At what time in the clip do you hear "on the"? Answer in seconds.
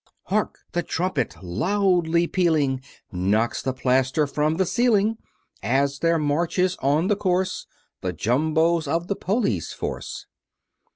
6.79-7.15